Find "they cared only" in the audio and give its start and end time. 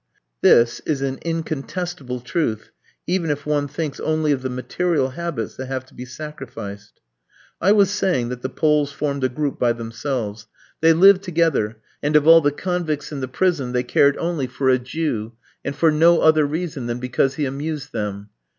13.73-14.47